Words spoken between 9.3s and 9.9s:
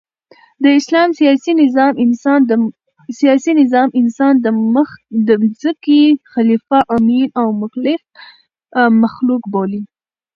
بولي.